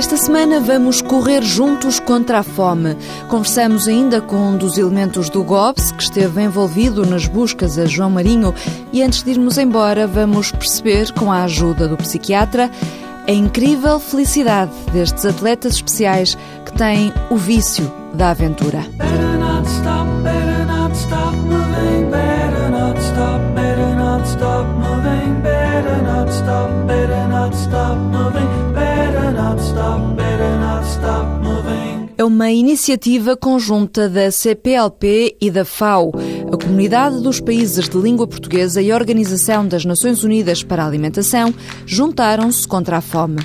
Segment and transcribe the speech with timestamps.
[0.00, 2.96] Esta semana vamos correr juntos contra a fome.
[3.28, 8.08] Conversamos ainda com um dos elementos do GOBS que esteve envolvido nas buscas a João
[8.08, 8.54] Marinho
[8.94, 12.70] e antes de irmos embora vamos perceber, com a ajuda do psiquiatra,
[13.28, 18.86] a incrível felicidade destes atletas especiais que têm o vício da aventura.
[19.00, 19.14] É
[21.76, 22.29] uma
[32.60, 36.12] iniciativa conjunta da CPLP e da FAO,
[36.52, 40.86] a Comunidade dos Países de Língua Portuguesa e a Organização das Nações Unidas para a
[40.86, 41.54] Alimentação,
[41.86, 43.38] juntaram-se contra a fome.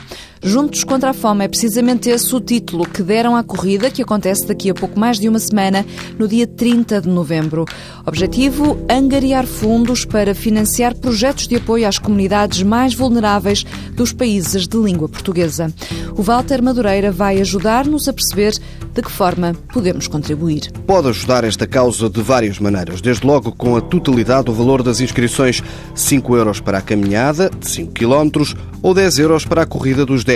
[0.48, 4.46] Juntos contra a Fome é precisamente esse o título que deram à corrida, que acontece
[4.46, 5.84] daqui a pouco mais de uma semana,
[6.20, 7.66] no dia 30 de novembro.
[8.06, 14.78] Objetivo: angariar fundos para financiar projetos de apoio às comunidades mais vulneráveis dos países de
[14.78, 15.74] língua portuguesa.
[16.16, 18.54] O Walter Madureira vai ajudar-nos a perceber
[18.96, 20.72] de que forma podemos contribuir.
[20.88, 25.02] Pode ajudar esta causa de várias maneiras, desde logo com a totalidade do valor das
[25.02, 25.62] inscrições,
[25.94, 30.24] 5 euros para a caminhada de 5 km ou 10 euros para a corrida dos
[30.24, 30.35] 10,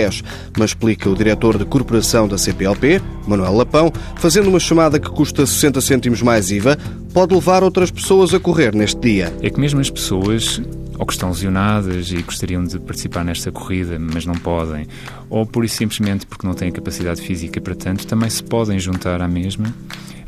[0.58, 5.46] mas explica o diretor de corporação da CPLP, Manuel Lapão, fazendo uma chamada que custa
[5.46, 6.78] 60 cêntimos mais IVA,
[7.12, 9.34] pode levar outras pessoas a correr neste dia.
[9.42, 10.60] É que mesmo as pessoas
[10.98, 14.86] ou que estão lesionadas e gostariam de participar nesta corrida, mas não podem,
[15.30, 19.26] ou por simplesmente porque não têm capacidade física para tanto, também se podem juntar à
[19.26, 19.74] mesma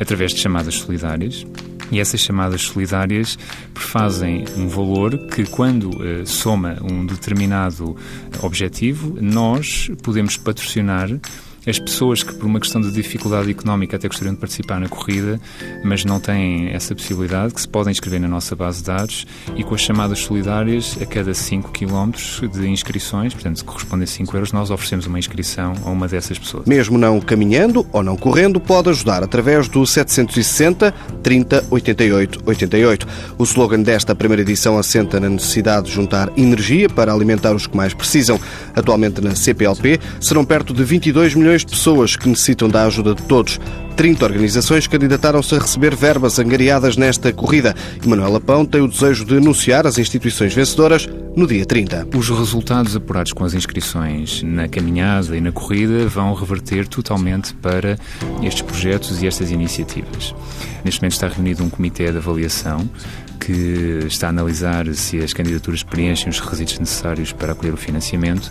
[0.00, 1.44] através de chamadas solidárias.
[1.92, 3.38] E essas chamadas solidárias
[3.74, 7.94] prefazem um valor que, quando uh, soma um determinado
[8.40, 11.10] objetivo, nós podemos patrocinar
[11.66, 15.40] as pessoas que, por uma questão de dificuldade económica, até gostariam de participar na corrida,
[15.84, 19.62] mas não têm essa possibilidade, que se podem inscrever na nossa base de dados e
[19.62, 22.10] com as chamadas solidárias, a cada 5 km
[22.52, 26.66] de inscrições, portanto, correspondem a 5 euros, nós oferecemos uma inscrição a uma dessas pessoas.
[26.66, 33.06] Mesmo não caminhando ou não correndo, pode ajudar através do 760 30 88 88.
[33.38, 37.76] O slogan desta primeira edição assenta na necessidade de juntar energia para alimentar os que
[37.76, 38.40] mais precisam.
[38.74, 43.14] Atualmente na CPLP serão perto de 22 milhões milhões de pessoas que necessitam da ajuda
[43.14, 43.60] de todos.
[43.96, 49.26] 30 organizações candidataram-se a receber verbas angariadas nesta corrida e Manuela Pão tem o desejo
[49.26, 52.08] de anunciar as instituições vencedoras no dia 30.
[52.16, 57.98] Os resultados apurados com as inscrições na caminhada e na corrida vão reverter totalmente para
[58.42, 60.34] estes projetos e estas iniciativas.
[60.82, 62.88] Neste momento está reunido um comitê de avaliação
[63.38, 68.50] que está a analisar se as candidaturas preenchem os requisitos necessários para acolher o financiamento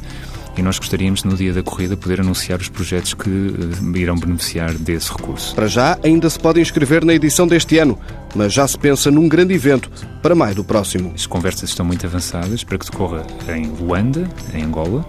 [0.57, 4.73] e nós gostaríamos, no dia da corrida, poder anunciar os projetos que uh, irão beneficiar
[4.73, 5.55] desse recurso.
[5.55, 7.97] Para já, ainda se pode inscrever na edição deste ano,
[8.35, 9.89] mas já se pensa num grande evento
[10.21, 11.11] para maio do próximo.
[11.15, 15.05] As conversas estão muito avançadas para que decorra em Luanda, em Angola,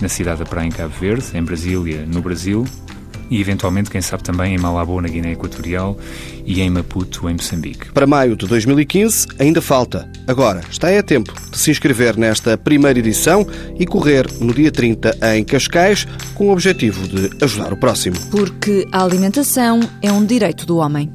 [0.00, 2.66] na cidade da Praia em Cabo Verde, em Brasília, no Brasil,
[3.32, 5.96] e eventualmente, quem sabe também em Malabo, na Guiné Equatorial
[6.44, 7.90] e em Maputo, em Moçambique.
[7.90, 10.06] Para maio de 2015 ainda falta.
[10.26, 13.46] Agora está a tempo de se inscrever nesta primeira edição
[13.78, 18.16] e correr no dia 30 em Cascais com o objetivo de ajudar o próximo.
[18.30, 21.10] Porque a alimentação é um direito do homem.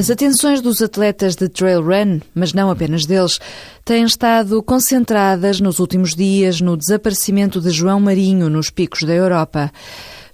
[0.00, 3.38] As atenções dos atletas de trail run, mas não apenas deles,
[3.84, 9.70] têm estado concentradas nos últimos dias no desaparecimento de João Marinho nos picos da Europa.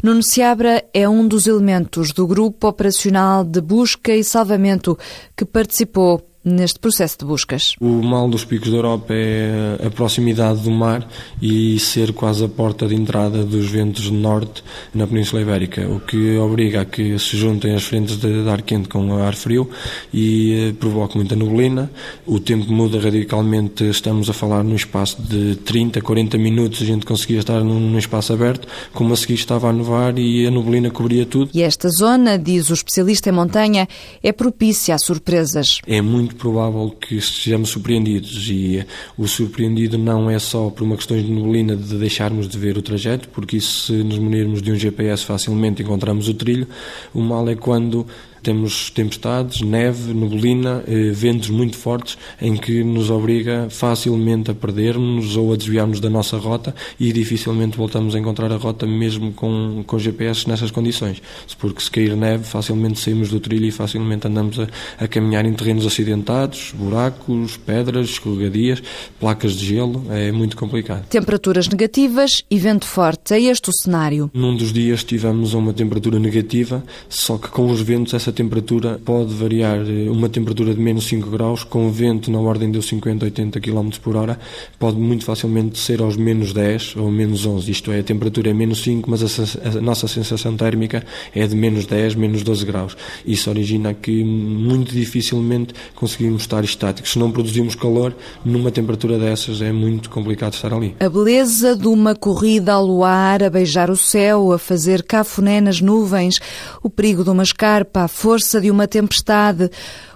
[0.00, 4.96] Nuno Seabra é um dos elementos do grupo operacional de busca e salvamento
[5.36, 7.74] que participou neste processo de buscas?
[7.80, 11.06] O mal dos picos da Europa é a proximidade do mar
[11.42, 14.62] e ser quase a porta de entrada dos ventos de norte
[14.94, 18.88] na Península Ibérica, o que obriga a que se juntem as frentes de ar quente
[18.88, 19.68] com ar frio
[20.14, 21.90] e eh, provoca muita neblina.
[22.24, 27.04] O tempo muda radicalmente, estamos a falar num espaço de 30, 40 minutos, a gente
[27.04, 31.26] conseguia estar num espaço aberto, como a seguir estava a nevar e a neblina cobria
[31.26, 31.50] tudo.
[31.52, 33.88] E esta zona, diz o especialista em montanha,
[34.22, 35.80] é propícia a surpresas.
[35.86, 38.84] É muito provável que estejamos surpreendidos e
[39.16, 42.82] o surpreendido não é só por uma questão de neblina de deixarmos de ver o
[42.82, 46.66] trajeto, porque se nos munirmos de um GPS facilmente encontramos o trilho,
[47.14, 48.06] o mal é quando
[48.46, 55.36] temos tempestades, neve, neblina, eh, ventos muito fortes em que nos obriga facilmente a perdermos
[55.36, 59.82] ou a desviarmos da nossa rota e dificilmente voltamos a encontrar a rota mesmo com,
[59.84, 61.20] com GPS nessas condições.
[61.58, 65.52] Porque se cair neve, facilmente saímos do trilho e facilmente andamos a, a caminhar em
[65.52, 68.80] terrenos acidentados, buracos, pedras, escorregadias,
[69.18, 70.06] placas de gelo.
[70.10, 71.04] É muito complicado.
[71.08, 73.34] Temperaturas negativas e vento forte.
[73.34, 74.30] É este o cenário?
[74.32, 79.34] Num dos dias tivemos uma temperatura negativa, só que com os ventos essa temperatura pode
[79.34, 83.60] variar eh, uma temperatura de menos 5 graus, com vento na ordem de 50, 80
[83.60, 84.38] km por hora,
[84.78, 87.70] pode muito facilmente ser aos menos 10 ou menos 11.
[87.70, 91.02] Isto é, a temperatura é menos 5, mas a, a nossa sensação térmica
[91.34, 92.96] é de menos 10, menos 12 graus.
[93.26, 97.12] Isso origina que muito dificilmente conseguimos estar estáticos.
[97.12, 100.94] Se não produzimos calor, numa temperatura dessas é muito complicado estar ali.
[101.00, 105.80] A beleza de uma corrida ao luar, a beijar o céu, a fazer cafuné nas
[105.80, 106.38] nuvens,
[106.82, 109.70] o perigo de uma escarpa, a força de uma tempestade,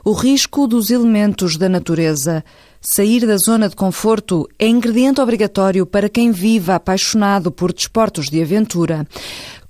[0.04, 2.44] o risco dos elementos da natureza.
[2.80, 8.42] Sair da zona de conforto é ingrediente obrigatório para quem vive apaixonado por desportos de
[8.42, 9.06] aventura.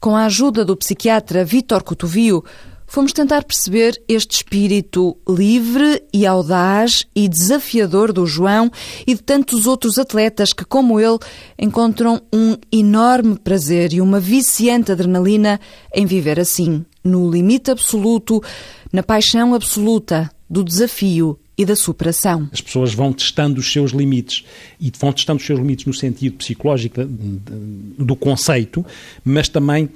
[0.01, 2.43] Com a ajuda do psiquiatra Vítor Cotovio,
[2.91, 8.69] fomos tentar perceber este espírito livre e audaz e desafiador do João
[9.07, 11.19] e de tantos outros atletas que, como ele,
[11.57, 15.61] encontram um enorme prazer e uma viciante adrenalina
[15.95, 18.43] em viver assim, no limite absoluto,
[18.93, 22.49] na paixão absoluta do desafio e da superação.
[22.51, 24.45] As pessoas vão testando os seus limites
[24.81, 28.85] e vão testando os seus limites no sentido psicológico do conceito,
[29.25, 29.89] mas também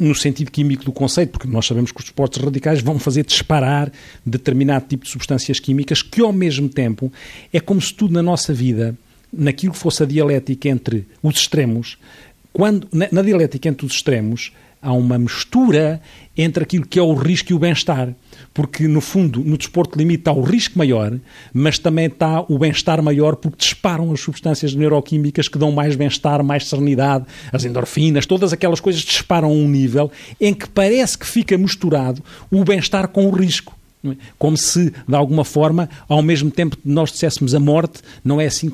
[0.00, 3.92] no sentido químico do conceito, porque nós sabemos que os esportes radicais vão fazer disparar
[4.24, 7.12] determinado tipo de substâncias químicas que, ao mesmo tempo,
[7.52, 8.96] é como se tudo na nossa vida,
[9.30, 11.98] naquilo que fosse a dialética entre os extremos,
[12.52, 14.52] quando na, na dialética entre os extremos,
[14.82, 16.00] há uma mistura
[16.36, 18.14] entre aquilo que é o risco e o bem-estar.
[18.54, 21.18] Porque, no fundo, no desporto limite está o risco maior,
[21.52, 26.42] mas também está o bem-estar maior porque disparam as substâncias neuroquímicas que dão mais bem-estar,
[26.42, 30.10] mais serenidade, as endorfinas, todas aquelas coisas disparam a um nível
[30.40, 33.79] em que parece que fica misturado o bem-estar com o risco.
[34.02, 34.16] É?
[34.38, 38.46] Como se, de alguma forma, ao mesmo tempo que nós disséssemos a morte, não é,
[38.46, 38.72] assim,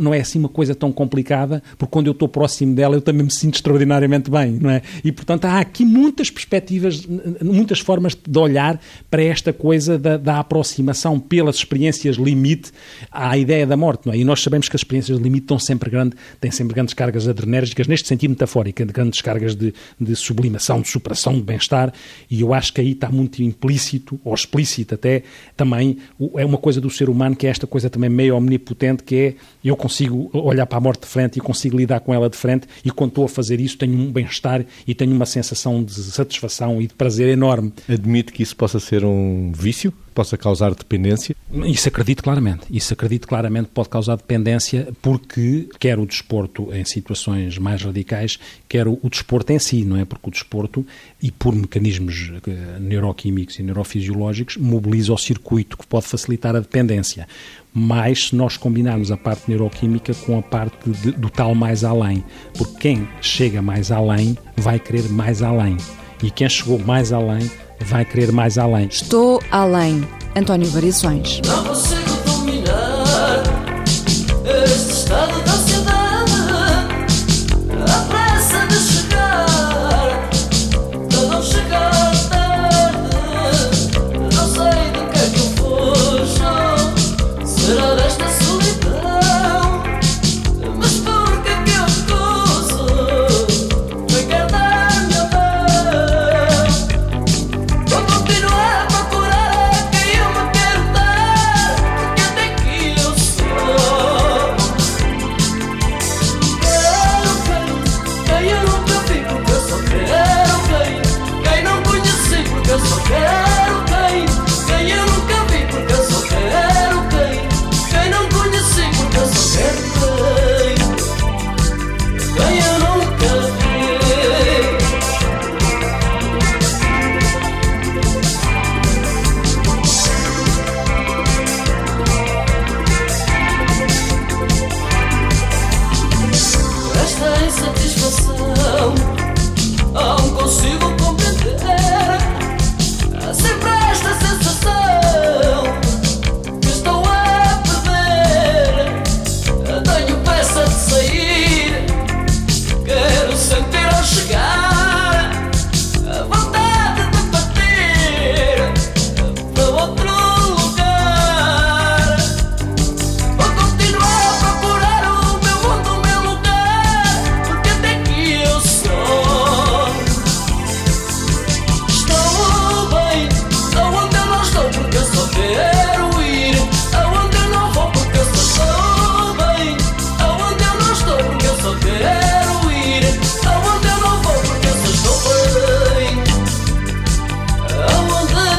[0.00, 3.22] não é assim uma coisa tão complicada, porque quando eu estou próximo dela eu também
[3.24, 4.82] me sinto extraordinariamente bem, não é?
[5.04, 7.06] E, portanto, há aqui muitas perspectivas,
[7.40, 12.72] muitas formas de olhar para esta coisa da, da aproximação pelas experiências limite
[13.12, 14.16] à ideia da morte, não é?
[14.16, 17.86] E nós sabemos que as experiências limite estão sempre grande, têm sempre grandes cargas adrenérgicas,
[17.86, 21.92] neste sentido metafórico, grandes cargas de, de sublimação, de superação, de bem-estar,
[22.28, 25.22] e eu acho que aí está muito implícito, ou explícito, explícita até,
[25.56, 25.98] também
[26.36, 29.34] é uma coisa do ser humano que é esta coisa também meio omnipotente, que é
[29.64, 32.66] eu consigo olhar para a morte de frente e consigo lidar com ela de frente
[32.84, 36.80] e quando estou a fazer isso tenho um bem-estar e tenho uma sensação de satisfação
[36.80, 37.72] e de prazer enorme.
[37.88, 39.92] Admite que isso possa ser um vício?
[40.14, 41.36] Possa causar dependência?
[41.66, 42.66] Isso acredito claramente.
[42.70, 48.38] Isso acredito claramente pode causar dependência porque quer o desporto em situações mais radicais,
[48.68, 50.04] quer o, desporto em si, não é?
[50.04, 50.86] Porque o desporto,
[51.22, 57.26] e por mecanismos eh, neuroquímicos e neurofisiológicos, mobiliza o circuito que pode facilitar a dependência.
[57.72, 62.24] Mas se nós combinarmos a parte neuroquímica com a parte de, do tal mais além,
[62.56, 65.76] porque quem chega mais além vai querer mais além.
[66.22, 68.86] E quem chegou mais além vai querer mais além.
[68.86, 70.06] Estou além.
[70.36, 71.40] António Variações.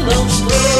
[0.05, 0.75] não.